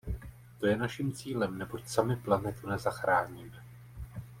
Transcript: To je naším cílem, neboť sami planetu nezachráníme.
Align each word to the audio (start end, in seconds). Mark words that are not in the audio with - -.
To 0.59 0.67
je 0.67 0.77
naším 0.77 1.13
cílem, 1.13 1.57
neboť 1.57 1.87
sami 1.87 2.15
planetu 2.15 2.67
nezachráníme. 2.69 3.63